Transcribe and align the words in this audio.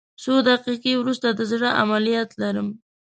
څو 0.23 0.33
دقیقې 0.49 0.93
وروسته 0.97 1.27
د 1.31 1.39
زړه 1.51 1.69
عملیات 1.81 2.29
لرم 2.41 2.67